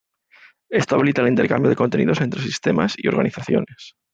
Esto 0.71 0.95
habilita 0.95 1.21
el 1.21 1.27
intercambio 1.27 1.69
de 1.69 1.75
contenido 1.75 2.11
entre 2.19 2.41
sistemas 2.41 2.95
y 2.97 3.07
organizaciones. 3.07 3.93